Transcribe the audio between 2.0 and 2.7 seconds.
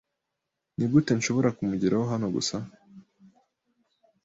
hano gusa